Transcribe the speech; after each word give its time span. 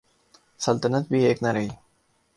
سلطنت 0.59 1.07
بھی 1.07 1.23
ایک 1.23 1.43
نہ 1.43 1.47
رہی۔ 1.47 1.69